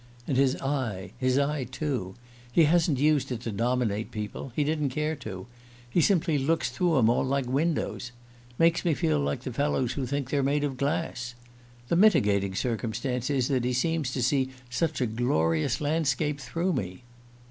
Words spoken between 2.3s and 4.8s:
He hasn't used it to dominate people: he